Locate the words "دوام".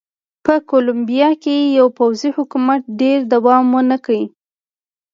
3.33-3.65